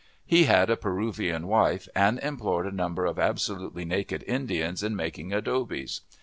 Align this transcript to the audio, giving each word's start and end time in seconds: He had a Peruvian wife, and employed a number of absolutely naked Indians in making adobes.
He 0.25 0.45
had 0.45 0.71
a 0.71 0.77
Peruvian 0.77 1.45
wife, 1.45 1.87
and 1.93 2.17
employed 2.21 2.65
a 2.65 2.71
number 2.71 3.05
of 3.05 3.19
absolutely 3.19 3.85
naked 3.85 4.23
Indians 4.25 4.81
in 4.81 4.95
making 4.95 5.31
adobes. 5.31 6.01